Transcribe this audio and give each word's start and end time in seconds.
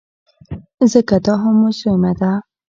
ځکه 0.91 1.15
دا 1.25 1.33
هم 1.43 1.55
مجرمه 1.63 2.11
ده. 2.19 2.31